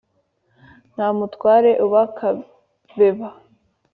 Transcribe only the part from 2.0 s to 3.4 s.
Kabeba